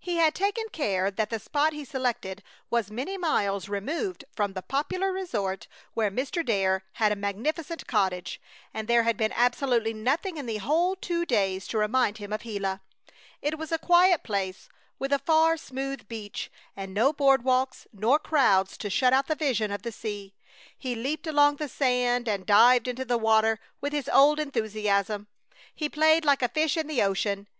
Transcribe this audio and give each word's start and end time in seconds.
He 0.00 0.16
had 0.16 0.34
taken 0.34 0.64
care 0.72 1.08
that 1.08 1.30
the 1.30 1.38
spot 1.38 1.72
he 1.72 1.84
selected 1.84 2.42
was 2.68 2.90
many 2.90 3.16
miles 3.16 3.68
removed 3.68 4.24
from 4.34 4.54
the 4.54 4.60
popular 4.60 5.12
resort 5.12 5.68
where 5.94 6.10
Mr. 6.10 6.44
Dare 6.44 6.82
had 6.94 7.12
a 7.12 7.14
magnificent 7.14 7.86
cottage; 7.86 8.40
and 8.74 8.88
there 8.88 9.04
had 9.04 9.16
been 9.16 9.30
absolutely 9.32 9.94
nothing 9.94 10.36
in 10.36 10.46
the 10.46 10.56
whole 10.56 10.96
two 10.96 11.24
days 11.24 11.68
to 11.68 11.78
remind 11.78 12.18
him 12.18 12.32
of 12.32 12.40
Gila. 12.42 12.80
It 13.40 13.56
was 13.56 13.70
a 13.70 13.78
quiet 13.78 14.24
place, 14.24 14.68
with 14.98 15.12
a 15.12 15.20
far, 15.20 15.56
smooth 15.56 16.08
beach, 16.08 16.50
and 16.76 16.92
no 16.92 17.12
board 17.12 17.44
walks 17.44 17.86
nor 17.92 18.18
crowds 18.18 18.76
to 18.78 18.90
shut 18.90 19.12
out 19.12 19.28
the 19.28 19.36
vision 19.36 19.70
of 19.70 19.82
the 19.82 19.92
sea. 19.92 20.34
He 20.76 20.96
leaped 20.96 21.28
along 21.28 21.54
the 21.54 21.68
sand 21.68 22.26
and 22.28 22.44
dived 22.44 22.88
into 22.88 23.04
the 23.04 23.16
water 23.16 23.60
with 23.80 23.92
his 23.92 24.08
old 24.12 24.40
enthusiasm. 24.40 25.28
He 25.72 25.88
played 25.88 26.24
like 26.24 26.42
a 26.42 26.48
fish 26.48 26.76
in 26.76 26.88
the 26.88 27.00
ocean. 27.00 27.46